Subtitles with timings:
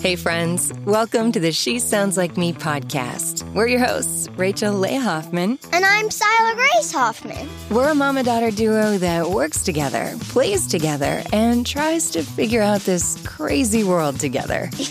[0.00, 0.72] Hey, friends.
[0.84, 3.42] Welcome to the She Sounds Like Me podcast.
[3.54, 5.58] We're your hosts, Rachel Leigh Hoffman.
[5.72, 7.48] And I'm Sila Grace Hoffman.
[7.70, 12.82] We're a mama daughter duo that works together, plays together, and tries to figure out
[12.82, 14.70] this crazy world together.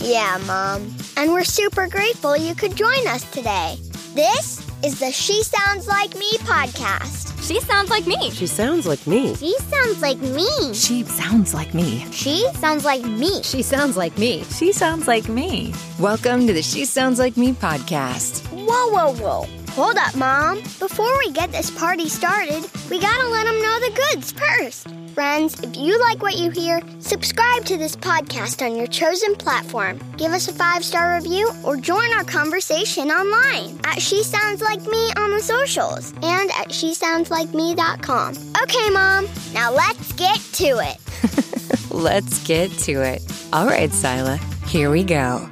[0.00, 0.94] yeah, Mom.
[1.16, 3.76] And we're super grateful you could join us today.
[4.14, 7.25] This is the She Sounds Like Me podcast.
[7.40, 8.30] She sounds like me.
[8.30, 9.34] She sounds like me.
[9.36, 10.74] She sounds like me.
[10.74, 12.04] She sounds like me.
[12.10, 13.42] She sounds like me.
[13.42, 14.42] She sounds like me.
[14.44, 15.72] She sounds like me.
[16.00, 18.44] Welcome to the She Sounds Like Me podcast.
[18.48, 19.46] Whoa, whoa, whoa.
[19.72, 20.60] Hold up, Mom.
[20.80, 24.88] Before we get this party started, we gotta let them know the goods first.
[25.16, 29.98] Friends, if you like what you hear, subscribe to this podcast on your chosen platform.
[30.18, 34.82] Give us a five star review or join our conversation online at She Sounds Like
[34.82, 38.34] Me on the socials and at SheSoundsLikeMe.com.
[38.62, 41.90] Okay, Mom, now let's get to it.
[41.90, 43.22] Let's get to it.
[43.54, 45.48] All right, Sila, here we go.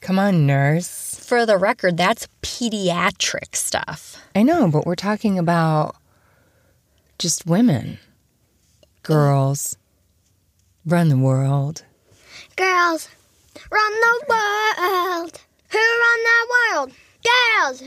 [0.00, 1.18] Come on, nurse.
[1.18, 4.24] For the record, that's pediatric stuff.
[4.36, 5.96] I know, but we're talking about
[7.18, 7.98] just women.
[9.08, 9.78] Girls.
[10.84, 11.82] Run the world.
[12.56, 13.08] Girls,
[13.70, 15.40] run the world.
[15.70, 16.92] Who run the world?
[17.24, 17.82] Girls.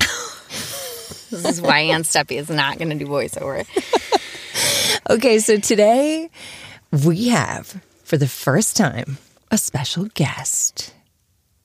[1.30, 3.66] This is why Aunt Steppy is not going to do voiceover.
[5.10, 6.30] Okay, so today
[7.04, 9.18] we have, for the first time,
[9.50, 10.94] a special guest.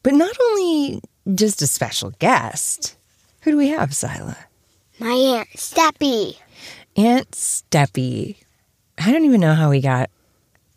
[0.04, 1.02] But not only
[1.34, 2.96] just a special guest.
[3.42, 4.38] Who do we have, Sila?
[5.00, 6.38] My Aunt Steppy.
[6.96, 8.45] Aunt Steppy.
[8.98, 10.10] I don't even know how we got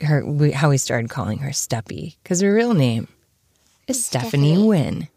[0.00, 3.08] her, we, how we started calling her Steppy, because her real name
[3.86, 4.66] is Stephanie, Stephanie.
[4.68, 5.08] Wynn.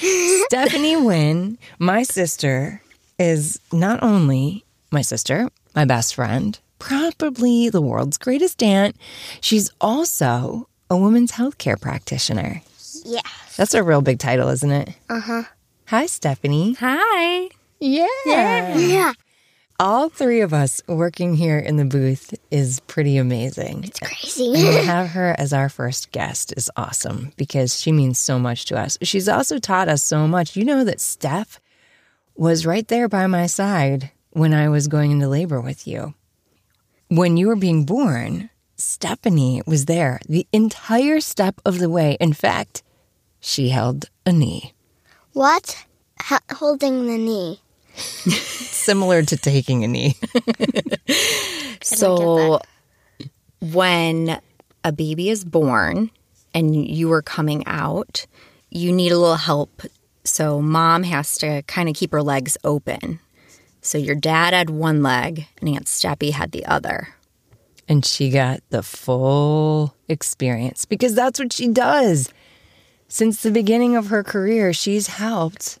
[0.46, 2.80] Stephanie Wynn, my sister,
[3.18, 8.96] is not only my sister, my best friend, probably the world's greatest aunt,
[9.40, 12.62] she's also a women's healthcare practitioner.
[13.04, 13.20] Yeah.
[13.56, 14.90] That's a real big title, isn't it?
[15.08, 15.42] Uh huh.
[15.86, 16.74] Hi, Stephanie.
[16.80, 17.48] Hi.
[17.80, 18.06] Yeah.
[18.24, 19.12] Yeah.
[19.80, 23.84] All three of us working here in the booth is pretty amazing.
[23.84, 24.54] It's crazy.
[24.54, 28.66] And to have her as our first guest is awesome because she means so much
[28.66, 28.96] to us.
[29.02, 30.56] She's also taught us so much.
[30.56, 31.58] You know that Steph
[32.36, 36.14] was right there by my side when I was going into labor with you.
[37.08, 42.16] When you were being born, Stephanie was there the entire step of the way.
[42.20, 42.82] In fact,
[43.40, 44.72] she held a knee,
[45.32, 45.84] What?
[46.30, 47.60] H- holding the knee.
[47.96, 50.16] Similar to taking a knee.
[51.84, 52.60] So,
[53.60, 54.40] when
[54.84, 56.10] a baby is born
[56.54, 58.26] and you are coming out,
[58.70, 59.82] you need a little help.
[60.24, 63.18] So, mom has to kind of keep her legs open.
[63.80, 67.08] So, your dad had one leg and Aunt Steppy had the other.
[67.88, 72.32] and she got the full experience because that's what she does.
[73.08, 75.80] Since the beginning of her career, she's helped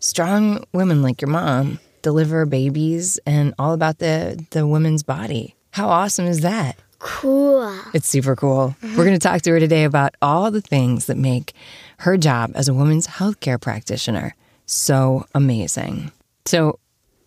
[0.00, 5.54] strong women like your mom deliver babies and all about the, the woman's body.
[5.70, 6.76] How awesome is that?
[6.98, 7.78] Cool.
[7.94, 8.74] It's super cool.
[8.82, 11.54] We're going to talk to her today about all the things that make
[11.98, 14.34] her job as a woman's healthcare practitioner
[14.70, 16.12] so amazing.
[16.46, 16.78] So,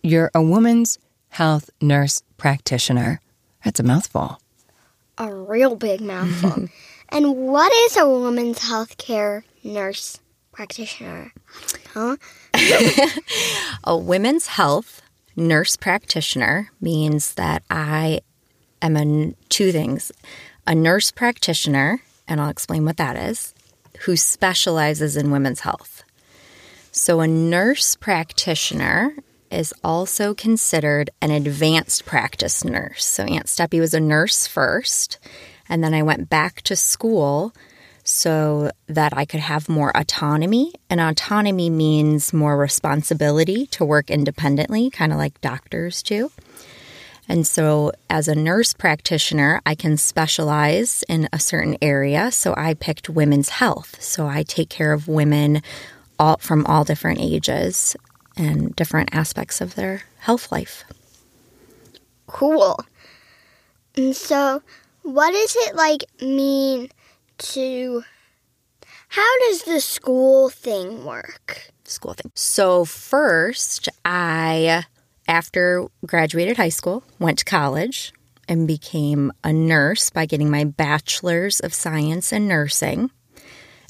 [0.02, 0.98] you're a woman's
[1.30, 3.20] health nurse practitioner.
[3.64, 4.40] That's a mouthful.
[5.18, 6.70] A real big mouthful.
[7.10, 10.20] and what is a woman's healthcare nurse
[10.52, 11.34] practitioner?
[11.94, 12.18] Huh?
[13.84, 15.04] A women's health
[15.36, 18.22] nurse practitioner means that I
[18.82, 20.12] am a two things
[20.66, 23.54] a nurse practitioner, and I'll explain what that is,
[24.02, 26.04] who specializes in women's health.
[26.92, 29.16] So, a nurse practitioner
[29.52, 33.06] is also considered an advanced practice nurse.
[33.06, 35.20] So, Aunt Steppy was a nurse first,
[35.68, 37.54] and then I went back to school
[38.04, 40.74] so that I could have more autonomy.
[40.90, 46.32] And autonomy means more responsibility to work independently, kind of like doctors do.
[47.30, 52.32] And so, as a nurse practitioner, I can specialize in a certain area.
[52.32, 54.02] So, I picked women's health.
[54.02, 55.62] So, I take care of women
[56.20, 57.96] all, from all different ages
[58.36, 60.84] and different aspects of their health life.
[62.28, 62.78] Cool.
[63.96, 64.62] And so,
[65.04, 66.90] what does it like mean
[67.54, 68.04] to.
[69.10, 71.72] How does the school thing work?
[71.86, 72.32] school thing.
[72.36, 74.86] So first, I
[75.28, 78.14] after graduated high school, went to college
[78.48, 83.10] and became a nurse by getting my bachelor's of science in nursing.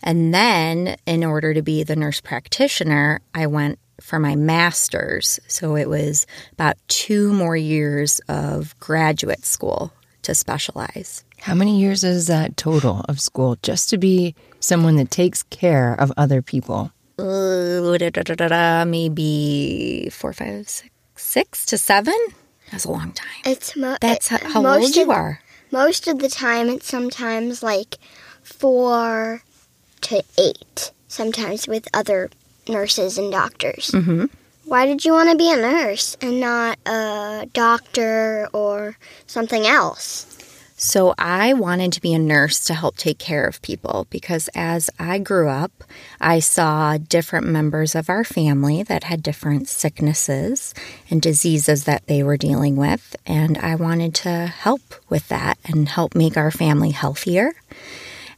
[0.04, 5.40] And then in order to be the nurse practitioner, I went for my master's.
[5.48, 11.24] So it was about 2 more years of graduate school to specialize.
[11.40, 15.94] How many years is that total of school just to be someone that takes care
[15.94, 16.92] of other people?
[17.20, 22.16] Uh, da, da, da, da, da, maybe four, five, six, six to seven.
[22.72, 23.42] That's a long time.
[23.46, 25.40] It's mo- That's it- how, how most old you of- are.
[25.72, 27.98] Most of the time, it's sometimes like
[28.42, 29.42] four
[30.02, 30.92] to eight.
[31.08, 32.30] Sometimes with other
[32.68, 33.92] nurses and doctors.
[33.92, 34.26] Mm-hmm.
[34.66, 40.30] Why did you want to be a nurse and not a doctor or something else?
[40.78, 44.90] So I wanted to be a nurse to help take care of people because as
[45.00, 45.84] I grew up,
[46.20, 50.74] I saw different members of our family that had different sicknesses
[51.10, 53.16] and diseases that they were dealing with.
[53.26, 57.54] And I wanted to help with that and help make our family healthier.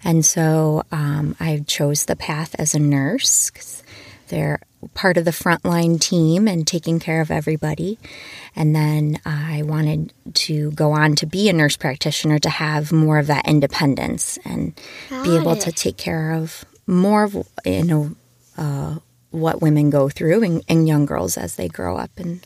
[0.03, 3.51] And so um, I chose the path as a nurse.
[4.27, 4.59] They're
[4.93, 7.97] part of the frontline team and taking care of everybody.
[8.55, 13.17] And then I wanted to go on to be a nurse practitioner to have more
[13.17, 14.75] of that independence and
[15.09, 17.35] be Got able to take care of more of
[17.65, 18.15] you know
[18.57, 18.95] uh,
[19.31, 22.45] what women go through and, and young girls as they grow up and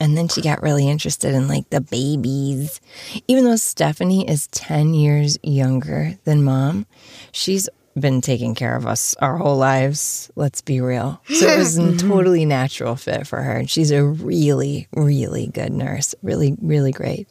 [0.00, 2.80] And then she got really interested in like the babies.
[3.28, 6.86] Even though Stephanie is 10 years younger than mom,
[7.32, 7.68] she's
[7.98, 10.30] been taking care of us our whole lives.
[10.34, 11.20] Let's be real.
[11.28, 13.52] So it was a totally natural fit for her.
[13.58, 16.14] And she's a really, really good nurse.
[16.22, 17.28] Really, really great.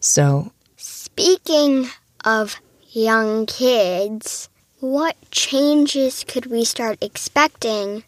[0.00, 1.88] So Speaking
[2.24, 2.60] of
[2.90, 4.48] young kids,
[4.78, 8.04] what changes could we start expecting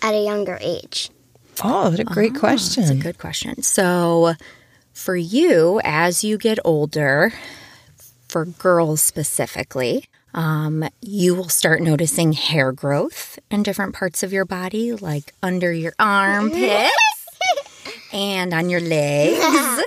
[0.00, 1.10] at a younger age?
[1.64, 2.84] Oh, what a great question.
[2.84, 3.62] That's a good question.
[3.62, 4.34] So,
[4.92, 7.32] for you, as you get older,
[8.28, 14.44] for girls specifically, um, you will start noticing hair growth in different parts of your
[14.44, 16.92] body, like under your armpits
[18.12, 19.84] and on your legs.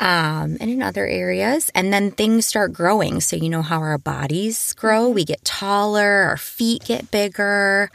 [0.00, 1.70] Um, and in other areas.
[1.74, 3.20] And then things start growing.
[3.20, 5.08] So, you know how our bodies grow?
[5.08, 7.90] We get taller, our feet get bigger,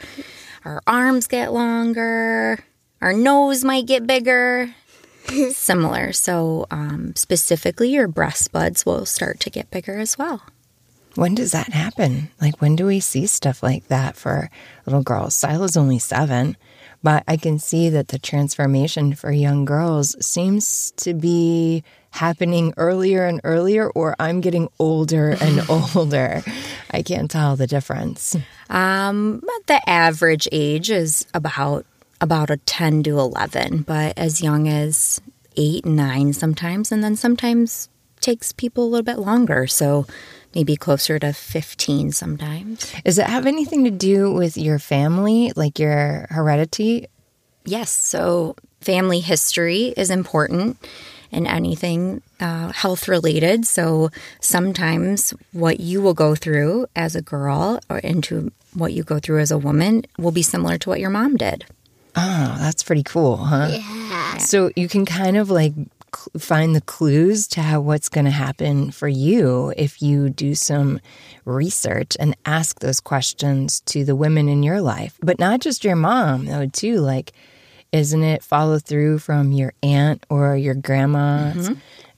[0.66, 2.58] our arms get longer,
[3.00, 4.74] our nose might get bigger.
[5.52, 6.12] Similar.
[6.12, 10.42] So, um, specifically, your breast buds will start to get bigger as well.
[11.14, 12.30] When does that happen?
[12.40, 14.50] Like, when do we see stuff like that for
[14.84, 15.34] little girls?
[15.34, 16.56] Sila's only seven,
[17.02, 23.26] but I can see that the transformation for young girls seems to be happening earlier
[23.26, 25.62] and earlier, or I'm getting older and
[25.94, 26.42] older.
[26.90, 28.36] I can't tell the difference.
[28.68, 31.86] Um, but the average age is about
[32.20, 35.20] about a 10 to 11, but as young as
[35.56, 37.88] 8 9 sometimes and then sometimes
[38.20, 39.66] takes people a little bit longer.
[39.66, 40.06] So
[40.54, 42.92] maybe closer to 15 sometimes.
[43.04, 47.06] Does it have anything to do with your family, like your heredity?
[47.64, 50.76] Yes, so family history is important
[51.30, 53.66] in anything uh, health related.
[53.66, 54.10] So
[54.40, 59.40] sometimes what you will go through as a girl or into what you go through
[59.40, 61.64] as a woman will be similar to what your mom did.
[62.16, 63.68] Oh, that's pretty cool, huh?
[63.70, 64.38] Yeah.
[64.38, 65.88] So you can kind of like cl-
[66.38, 71.00] find the clues to how what's going to happen for you if you do some
[71.44, 75.96] research and ask those questions to the women in your life, but not just your
[75.96, 76.96] mom though too.
[77.00, 77.32] Like,
[77.92, 81.52] isn't it follow through from your aunt or your grandma?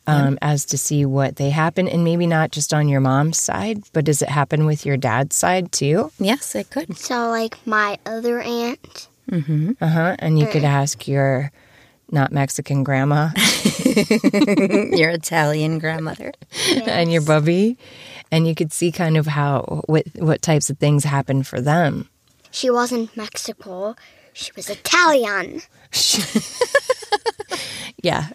[0.09, 3.83] Um, as to see what they happen, and maybe not just on your mom's side,
[3.93, 6.13] but does it happen with your dad's side too?
[6.21, 6.97] Yes, it could.
[6.97, 9.09] So, like my other aunt.
[9.81, 10.15] Uh huh.
[10.21, 11.51] And you could ask your
[12.11, 13.31] not Mexican grandma
[14.97, 16.33] your Italian grandmother.
[16.87, 17.77] and your bubby,
[18.31, 22.09] and you could see kind of how what what types of things happen for them.
[22.51, 23.97] She wasn't Mexico.
[24.33, 25.63] She was Italian.
[28.03, 28.29] Yeah,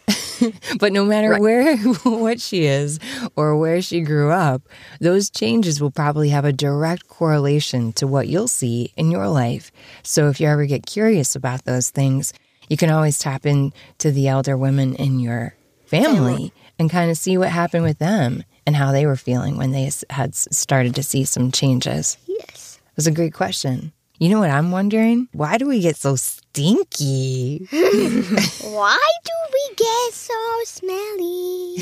[0.80, 3.00] but no matter where what she is
[3.36, 4.63] or where she grew up,
[5.00, 9.72] those changes will probably have a direct correlation to what you'll see in your life.
[10.04, 12.34] So if you ever get curious about those things,
[12.72, 15.54] you can always tap into the elder women in your
[15.88, 19.72] family and kind of see what happened with them and how they were feeling when
[19.72, 22.16] they had started to see some changes.
[22.28, 22.80] Yes.
[22.82, 23.92] It was a great question.
[24.20, 25.28] You know what I'm wondering?
[25.34, 27.68] Why do we get so stinky?
[27.72, 31.75] Why do we get so smelly?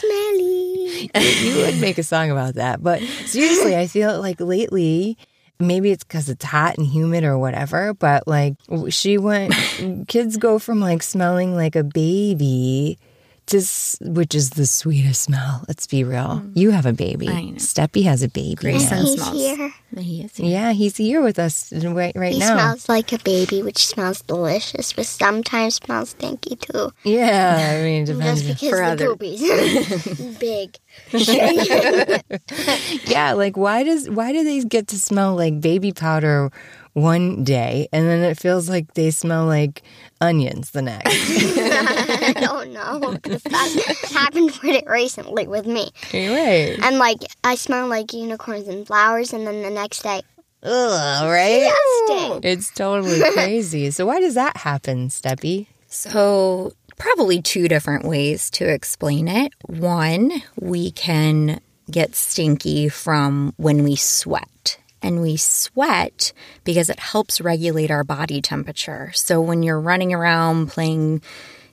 [0.00, 1.10] Smelly.
[1.46, 2.82] you would make a song about that.
[2.82, 5.18] But seriously, I feel like lately,
[5.58, 8.54] maybe it's because it's hot and humid or whatever, but like
[8.88, 9.54] she went,
[10.08, 12.98] kids go from like smelling like a baby
[13.46, 15.62] Just, which is the sweetest smell.
[15.68, 16.42] Let's be real.
[16.42, 16.52] Mm.
[16.56, 17.28] You have a baby.
[17.28, 17.52] I know.
[17.58, 18.56] Steppy has a baby.
[18.56, 19.36] Grayson He's smells.
[19.36, 19.72] here.
[19.96, 20.38] He is.
[20.40, 22.54] Yeah, he's here with us right, right He now.
[22.56, 26.90] smells like a baby, which smells delicious, but sometimes smells stinky too.
[27.04, 28.42] yeah, I mean, it depends.
[28.42, 30.76] Just because For the other- poopies big.
[33.06, 36.50] Yeah, like why does why do they get to smell like baby powder
[36.96, 39.82] one day and then it feels like they smell like
[40.22, 41.06] onions the next?
[41.12, 45.90] I don't know that happened pretty recently with me.
[46.10, 46.78] You're right.
[46.82, 50.22] And like I smell like unicorns and flowers, and then the next day,
[50.62, 51.70] Ugh, right?
[52.08, 52.50] disgusting.
[52.50, 53.90] It's totally crazy.
[53.90, 55.66] So why does that happen, Steppy?
[55.88, 59.52] So, probably two different ways to explain it.
[59.66, 61.60] One, we can
[61.90, 64.78] get stinky from when we sweat.
[65.06, 66.32] And we sweat
[66.64, 69.12] because it helps regulate our body temperature.
[69.14, 71.22] So, when you're running around playing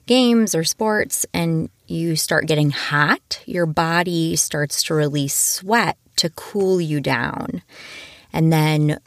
[0.06, 6.30] games or sports and you start getting hot, your body starts to release sweat to
[6.30, 7.62] cool you down.
[8.32, 9.00] And then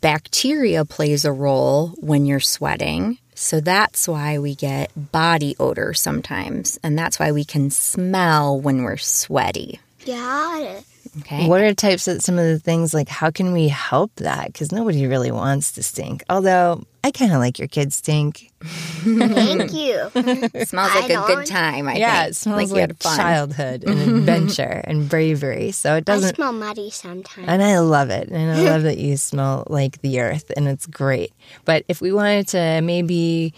[0.00, 3.18] bacteria plays a role when you're sweating.
[3.34, 6.78] So that's why we get body odor sometimes.
[6.84, 9.80] And that's why we can smell when we're sweaty.
[10.06, 10.84] Got it.
[11.20, 11.48] Okay.
[11.48, 14.46] What are types of some of the things like how can we help that?
[14.52, 16.22] Because nobody really wants to stink.
[16.28, 18.50] Although I kind of like your kids stink.
[18.60, 20.10] Thank you.
[20.14, 22.30] It smells like I a don't- good time, I yeah, think.
[22.32, 23.16] it smells you like, had fun.
[23.16, 25.70] childhood and adventure and bravery.
[25.70, 26.34] So it doesn't.
[26.34, 27.48] smell muddy sometimes.
[27.48, 28.28] And I love it.
[28.28, 31.32] And I love that you smell like the earth and it's great.
[31.64, 33.54] But if we wanted to maybe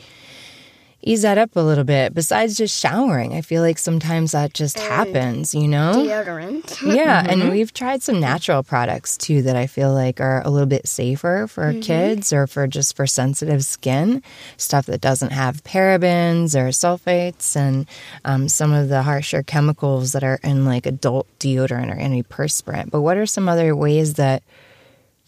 [1.03, 4.79] ease that up a little bit, besides just showering, I feel like sometimes that just
[4.79, 5.93] happens, you know?
[5.95, 6.77] Deodorant.
[6.99, 10.67] Yeah, and we've tried some natural products too that I feel like are a little
[10.67, 14.23] bit safer for kids or for just for sensitive skin.
[14.57, 17.87] Stuff that doesn't have parabens or sulfates and
[18.25, 22.91] um, some of the harsher chemicals that are in like adult deodorant or antiperspirant.
[22.91, 24.43] But what are some other ways that,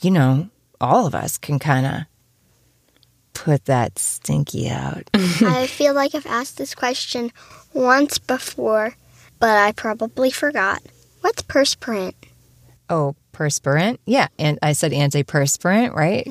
[0.01, 0.49] you know,
[0.81, 1.93] all of us can kind of
[3.41, 5.09] put that stinky out?
[5.15, 7.33] I feel like I've asked this question
[7.73, 8.95] once before,
[9.39, 10.83] but I probably forgot.
[11.23, 12.15] What's perspirant?
[12.91, 13.99] Oh, perspirant.
[14.05, 16.29] Yeah, and I said antiperspirant, right?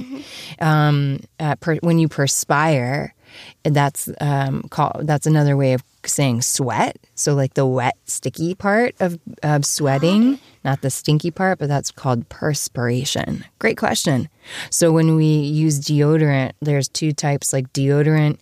[0.59, 3.15] Um, uh, per, when you perspire,
[3.63, 5.01] that's um, called.
[5.07, 6.97] That's another way of saying sweat.
[7.15, 11.91] So like the wet, sticky part of, of sweating, not the stinky part, but that's
[11.91, 13.45] called perspiration.
[13.59, 14.29] Great question.
[14.69, 18.37] So when we use deodorant, there's two types, like deodorant.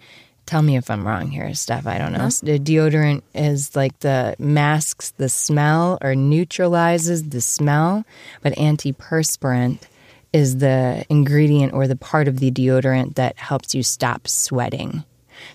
[0.46, 1.86] Tell me if I'm wrong here, Steph.
[1.88, 2.29] I don't know.
[2.29, 8.06] The deodorant is like the masks the smell or neutralizes the smell,
[8.41, 9.79] but antiperspirant
[10.34, 15.04] is the ingredient or the part of the deodorant that helps you stop sweating.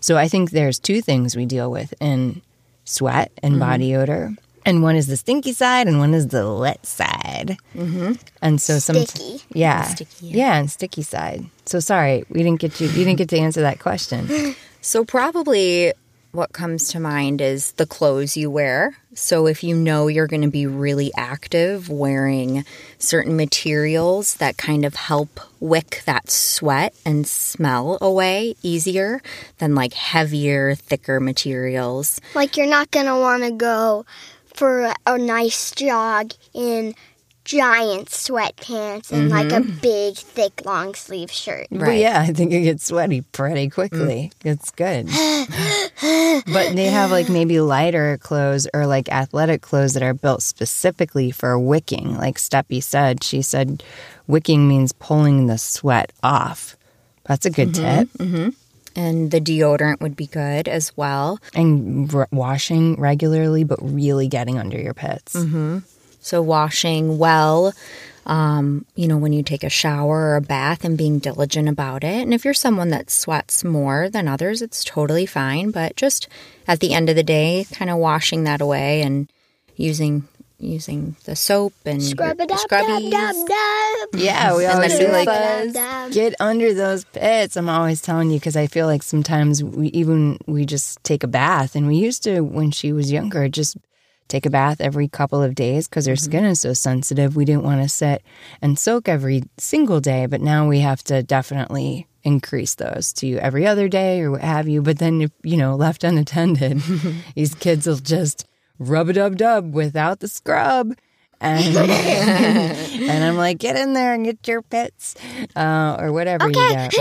[0.00, 2.42] So I think there's two things we deal with in
[2.84, 4.34] sweat and body odor.
[4.64, 7.56] And one is the stinky side and one is the wet side.
[7.74, 8.12] Mm-hmm.
[8.40, 9.42] And so some Sticky.
[9.52, 9.82] yeah.
[9.82, 10.56] Sticky, yeah.
[10.56, 11.44] and sticky side.
[11.66, 14.54] So sorry, we didn't get you you didn't get to answer that question.
[14.84, 15.92] So, probably
[16.32, 18.96] what comes to mind is the clothes you wear.
[19.14, 22.64] So, if you know you're going to be really active, wearing
[22.98, 29.20] certain materials that kind of help wick that sweat and smell away easier
[29.58, 32.20] than like heavier, thicker materials.
[32.34, 34.06] Like you're not gonna want to go
[34.54, 36.94] for a nice jog in
[37.44, 39.78] giant sweatpants and like a mm-hmm.
[39.80, 41.66] big, thick, long sleeve shirt.
[41.70, 44.32] But yeah, I think it gets sweaty pretty quickly.
[44.40, 44.52] Mm.
[44.52, 45.06] It's good.
[46.52, 51.30] but they have like maybe lighter clothes or like athletic clothes that are built specifically
[51.30, 52.16] for wicking.
[52.16, 53.82] Like Steppy said, she said
[54.26, 56.76] wicking means pulling the sweat off.
[57.24, 58.08] That's a good mm-hmm, tip.
[58.18, 58.48] Mm-hmm.
[58.94, 61.38] And the deodorant would be good as well.
[61.54, 65.34] And r- washing regularly, but really getting under your pits.
[66.22, 67.74] So, washing well,
[68.24, 72.04] um, you know, when you take a shower or a bath and being diligent about
[72.04, 72.22] it.
[72.22, 75.72] And if you're someone that sweats more than others, it's totally fine.
[75.72, 76.28] But just
[76.68, 79.28] at the end of the day, kind of washing that away and
[79.76, 80.28] using
[80.60, 83.10] using the soap and Scrub your it up, scrubbies.
[83.10, 84.20] dub, dub, dub.
[84.20, 87.56] Yeah, we And always then do do like like- get under those pits.
[87.56, 91.26] I'm always telling you because I feel like sometimes we even we just take a
[91.26, 93.76] bath, and we used to when she was younger just
[94.32, 97.36] take a bath every couple of days because her skin is so sensitive.
[97.36, 98.22] We didn't want to sit
[98.62, 103.66] and soak every single day, but now we have to definitely increase those to every
[103.66, 104.80] other day or what have you.
[104.80, 106.82] But then if you know left unattended,
[107.34, 108.46] these kids will just
[108.78, 110.94] rub a dub dub without the scrub.
[111.40, 115.14] and and I'm like, get in there and get your pets,
[115.56, 116.94] uh, or whatever you got.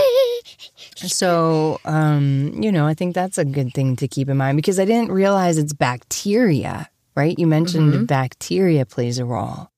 [0.95, 4.79] So, um, you know, I think that's a good thing to keep in mind because
[4.79, 7.37] I didn't realize it's bacteria, right?
[7.37, 8.05] You mentioned mm-hmm.
[8.05, 9.69] bacteria plays a role.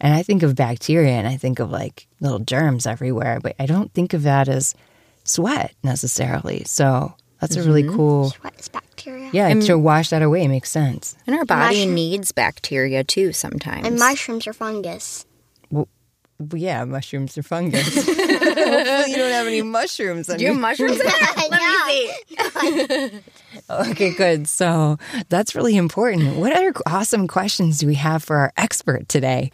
[0.00, 3.66] And I think of bacteria and I think of like little germs everywhere, but I
[3.66, 4.74] don't think of that as
[5.24, 6.64] sweat necessarily.
[6.64, 7.96] So that's a really mm-hmm.
[7.96, 9.30] cool, What is bacteria?
[9.32, 11.16] yeah, to wash that away makes sense.
[11.26, 13.86] And our body Mushroom- needs bacteria too sometimes.
[13.86, 15.26] And mushrooms are fungus.
[15.70, 15.88] Well,
[16.54, 18.06] yeah, mushrooms are fungus.
[18.58, 20.28] Hopefully, you don't have any mushrooms.
[20.28, 20.98] On Do you your- have mushrooms?
[21.50, 22.10] Let me
[23.10, 23.20] see.
[23.70, 24.48] Okay, good.
[24.48, 26.36] So that's really important.
[26.36, 29.50] What other awesome questions do we have for our expert today?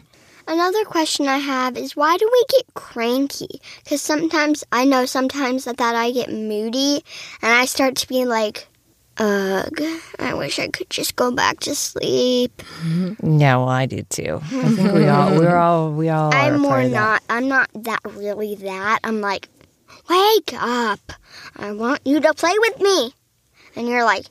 [0.47, 3.59] Another question I have is why do we get cranky?
[3.83, 7.03] Because sometimes I know sometimes that, that I get moody
[7.41, 8.67] and I start to be like,
[9.19, 9.81] ugh,
[10.19, 12.61] I wish I could just go back to sleep.
[13.23, 14.39] Yeah, well, I do too.
[14.43, 16.33] I think we all, we're all, we all.
[16.33, 18.99] I'm more not, I'm not that really that.
[19.03, 19.49] I'm like,
[20.09, 20.99] wake up.
[21.55, 23.13] I want you to play with me.
[23.75, 24.25] And you're like,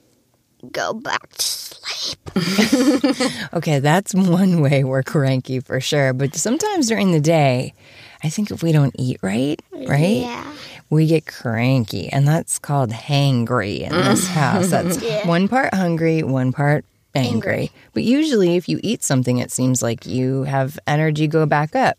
[0.73, 2.19] go back to sleep.
[3.53, 6.13] Okay, that's one way we're cranky for sure.
[6.13, 7.75] But sometimes during the day,
[8.23, 10.53] I think if we don't eat right, right, Yeah.
[10.91, 14.33] We get cranky, and that's called hangry in this mm.
[14.33, 14.71] house.
[14.71, 15.27] That's Yeah.
[15.27, 17.33] one part hungry, one part angry.
[17.35, 17.73] Angry.
[17.93, 21.99] But usually, if you eat something, it seems like you have energy go back up.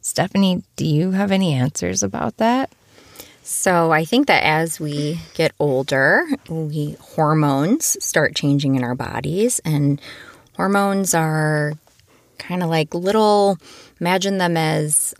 [0.00, 2.72] Stephanie, do you have any answers about that?
[3.42, 9.60] So I think that as we get older, we hormones start changing in our bodies
[9.64, 10.00] and
[10.56, 11.74] hormones are
[12.38, 13.58] kind of like little
[14.00, 15.14] imagine them as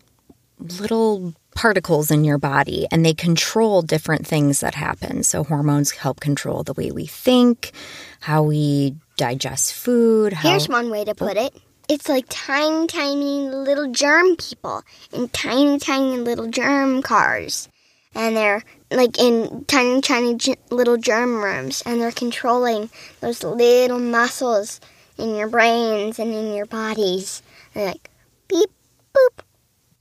[0.59, 5.23] little particles in your body and they control different things that happen.
[5.23, 7.73] So hormones help control the way we think,
[8.21, 11.55] how we digest food, how Here's one way to put it.
[11.89, 14.83] It's like tiny, tiny little germ people
[15.13, 17.69] in tiny, tiny little germ cars.
[18.15, 20.37] And they're like in tiny, tiny
[20.71, 21.83] little germ rooms.
[21.85, 22.91] And they're controlling
[23.21, 24.81] those little muscles
[25.19, 27.43] in your brains and in your bodies.
[27.75, 28.11] They're like
[28.49, 28.71] beep,
[29.15, 29.45] boop.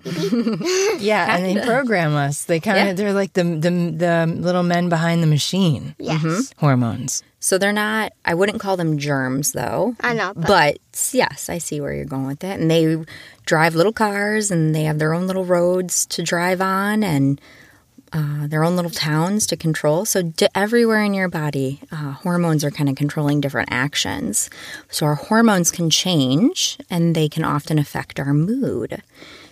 [0.99, 2.45] Yeah, and they program us.
[2.45, 2.93] They kind of Yeah.
[2.93, 5.95] they're like the the the little men behind the machine.
[5.99, 6.53] Yes.
[6.57, 7.23] Hormones.
[7.43, 9.95] So they're not, I wouldn't call them germs though.
[9.99, 12.59] I know, but, But yes, I see where you're going with it.
[12.59, 13.03] And they
[13.47, 17.41] drive little cars and they have their own little roads to drive on and
[18.13, 20.05] uh, their own little towns to control.
[20.05, 24.51] So d- everywhere in your body, uh, hormones are kind of controlling different actions.
[24.91, 29.01] So our hormones can change and they can often affect our mood.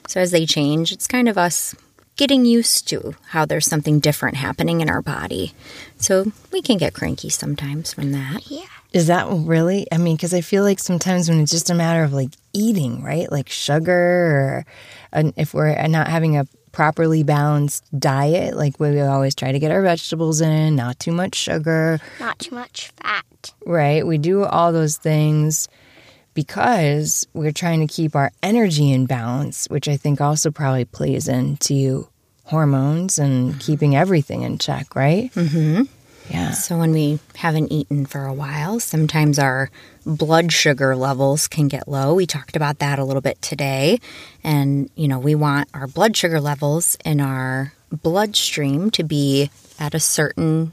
[0.08, 1.76] So as they change, it's kind of us
[2.16, 5.54] getting used to how there's something different happening in our body.
[5.98, 8.50] So we can get cranky sometimes from that.
[8.50, 8.66] yeah.
[8.92, 9.86] Is that really?
[9.92, 13.04] I mean, because I feel like sometimes when it's just a matter of like eating,
[13.04, 13.32] right?
[13.32, 14.66] Like sugar, or
[15.14, 19.70] and if we're not having a properly balanced diet, like we always try to get
[19.72, 23.54] our vegetables in, not too much sugar, Not too much fat.
[23.64, 24.06] right?
[24.06, 25.68] We do all those things
[26.39, 31.28] because we're trying to keep our energy in balance, which I think also probably plays
[31.28, 32.08] into
[32.45, 35.34] hormones and keeping everything in check, right?
[35.34, 35.82] Mm-hmm.
[36.30, 36.52] Yeah.
[36.52, 39.69] So when we haven't eaten for a while, sometimes our
[40.06, 42.13] blood sugar levels can get low.
[42.13, 43.99] We talked about that a little bit today.
[44.41, 49.93] And, you know, we want our blood sugar levels in our bloodstream to be at
[49.93, 50.71] a certain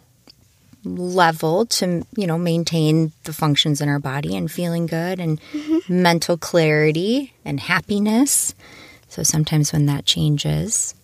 [0.95, 5.41] level to, you know, maintain the functions in our body and feeling good and
[5.89, 8.55] mental clarity and happiness.
[9.09, 10.95] So sometimes when that changes,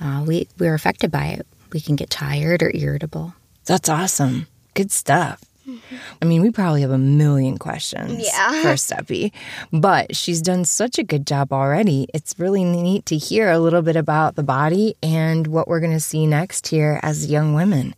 [0.00, 1.46] uh, we, we're affected by it.
[1.72, 3.34] We can get tired or irritable.
[3.64, 4.46] That's awesome.
[4.74, 5.42] Good stuff.
[6.20, 8.62] I mean, we probably have a million questions Yeah.
[8.62, 9.32] for Steppy,
[9.72, 12.06] but she's done such a good job already.
[12.12, 15.92] It's really neat to hear a little bit about the body and what we're going
[15.92, 17.94] to see next here as young women.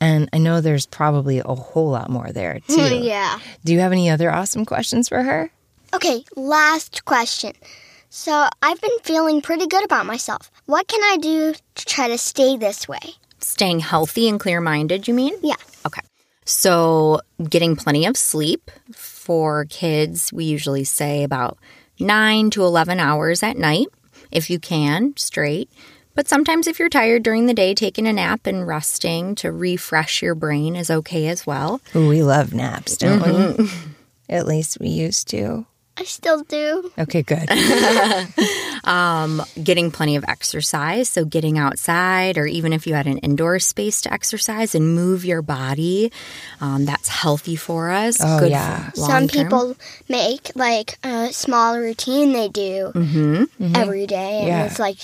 [0.00, 2.96] And I know there's probably a whole lot more there, too.
[2.96, 3.38] yeah.
[3.64, 5.50] Do you have any other awesome questions for her?
[5.92, 7.52] Okay, last question.
[8.12, 10.50] So, I've been feeling pretty good about myself.
[10.66, 12.98] What can I do to try to stay this way?
[13.40, 15.34] Staying healthy and clear minded, you mean?
[15.42, 15.54] Yeah.
[15.86, 16.00] Okay.
[16.50, 21.58] So, getting plenty of sleep for kids, we usually say about
[22.00, 23.86] 9 to 11 hours at night,
[24.32, 25.70] if you can, straight.
[26.16, 30.22] But sometimes, if you're tired during the day, taking a nap and resting to refresh
[30.22, 31.80] your brain is okay as well.
[31.94, 33.28] We love naps, don't we?
[33.28, 33.90] Mm-hmm.
[34.28, 35.66] At least we used to.
[35.96, 36.90] I still do.
[36.98, 37.46] Okay, good.
[38.84, 41.10] um, getting plenty of exercise.
[41.10, 45.24] So, getting outside, or even if you had an indoor space to exercise and move
[45.26, 46.10] your body,
[46.62, 48.18] um, that's healthy for us.
[48.22, 48.90] Oh, Good yeah.
[48.92, 49.76] Some people
[50.08, 52.92] make like a small routine they do
[53.74, 54.64] every day, and Yeah.
[54.64, 54.96] it's like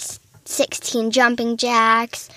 [0.46, 2.30] 16 jumping jacks,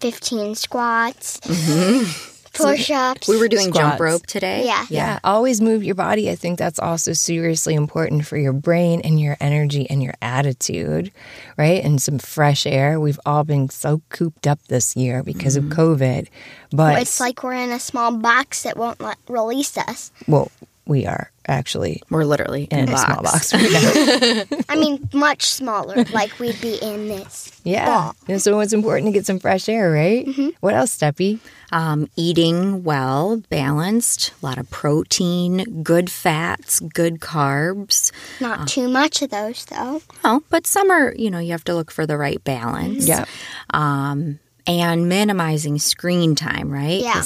[0.00, 3.28] 15 squats, push ups.
[3.28, 4.66] We were doing jump rope today.
[4.66, 4.86] Yeah.
[4.88, 6.30] Yeah, always move your body.
[6.30, 11.12] I think that's also seriously important for your brain and your energy and your attitude,
[11.56, 11.82] right?
[11.84, 12.98] And some fresh air.
[13.00, 15.80] We've all been so cooped up this year because of mm-hmm.
[15.80, 16.28] COVID,
[16.70, 20.10] but It's like we're in a small box that won't let, release us.
[20.26, 20.50] well,
[20.86, 23.52] we are actually We're literally in, in a a small box.
[23.52, 24.58] box right now.
[24.68, 27.52] I mean, much smaller, like we'd be in this.
[27.64, 28.16] yeah, ball.
[28.28, 30.26] and so it's important to get some fresh air, right?
[30.60, 31.38] What else, Steppy?
[31.72, 38.12] Um, eating well, balanced, a lot of protein, good fats, good carbs.
[38.40, 40.02] Not too much of those, though.
[40.24, 43.06] Oh, but some are, you know, you have to look for the right balance.
[43.06, 43.24] Yeah.
[43.70, 47.00] Um, and minimizing screen time, right?
[47.00, 47.22] Yeah.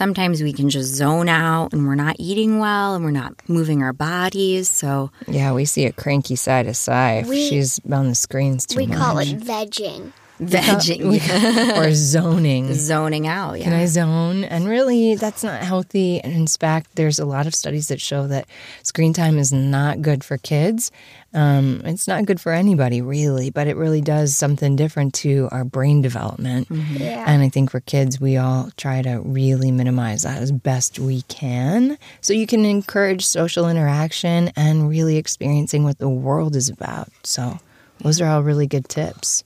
[0.00, 3.34] 'Cause Sometimes we can just zone out and we're not eating well and we're not
[3.48, 4.66] moving our bodies.
[4.68, 7.22] So, Yeah, we see a cranky side of Sai.
[7.28, 8.96] We- She's on the screens too We much.
[8.98, 10.12] call it vegging.
[10.40, 12.72] vegging, or zoning.
[12.90, 13.58] zoning out.
[13.58, 13.64] Yeah.
[13.64, 14.42] Can I zone?
[14.44, 16.18] And really, that's not healthy.
[16.22, 18.46] And in fact, there's a lot of studies that show that
[18.82, 20.90] screen time is not good for kids.
[21.32, 25.64] Um, it's not good for anybody, really, but it really does something different to our
[25.64, 26.66] brain development.
[26.70, 27.24] Yeah.
[27.26, 31.22] And I think for kids, we all try to really minimize that as best we
[31.22, 31.98] can.
[32.20, 37.08] So you can encourage social interaction and really experiencing what the world is about.
[37.22, 37.60] So
[38.00, 39.44] those are all really good tips.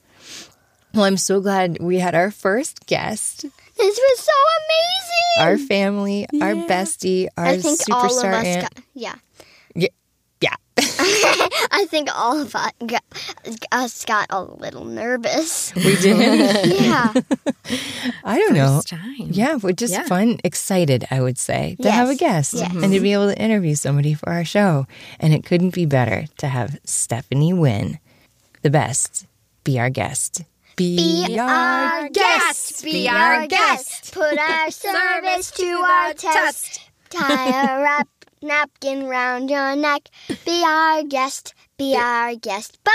[0.93, 5.49] Well, I'm so glad we had our first guest This was so amazing.
[5.49, 8.61] our family, our bestie, our I think all of superstar us aunt.
[8.61, 9.15] got, yeah.
[11.05, 11.47] Yeah, yeah.
[11.71, 13.03] I think all of us got,
[13.71, 15.73] us got a little nervous.
[15.75, 16.15] we did.
[16.85, 17.13] Yeah.
[18.23, 18.81] I don't know.
[18.85, 19.29] Time.
[19.31, 20.03] Yeah, we're just Yeah.
[20.05, 22.71] fun, excited, I would say, to have a guest yes.
[22.73, 24.87] and to be able to interview somebody for our show.
[25.19, 27.99] And it couldn't be better to have Stephanie Wynn,
[28.61, 29.25] the best,
[29.63, 30.43] be our guest.
[30.75, 32.83] Be our guest.
[32.83, 34.13] Be our guest.
[34.13, 36.81] Put our service to our test.
[37.09, 38.07] Tie a wrap
[38.45, 40.09] napkin round your neck.
[40.45, 41.53] Be our guest.
[41.77, 42.77] Be our guest.
[42.83, 42.91] Bye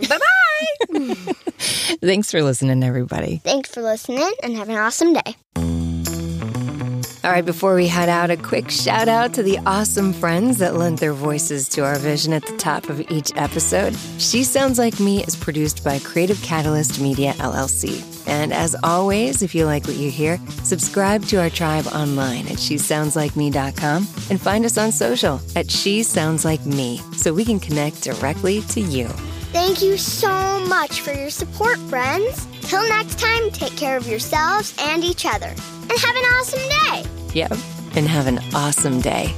[0.00, 0.06] bye.
[0.08, 1.32] Bye bye.
[2.00, 3.38] Thanks for listening, everybody.
[3.44, 5.36] Thanks for listening and have an awesome day.
[7.24, 10.76] All right, before we head out, a quick shout out to the awesome friends that
[10.76, 13.94] lent their voices to our vision at the top of each episode.
[14.18, 18.17] She Sounds Like Me is produced by Creative Catalyst Media LLC.
[18.28, 22.58] And as always, if you like what you hear, subscribe to our tribe online at
[22.58, 28.02] shesoundslikeme.com and find us on social at She Sounds Like Me so we can connect
[28.02, 29.08] directly to you.
[29.50, 32.46] Thank you so much for your support, friends.
[32.62, 35.48] Till next time, take care of yourselves and each other.
[35.48, 37.10] And have an awesome day.
[37.32, 37.52] Yep,
[37.96, 39.34] and have an awesome day.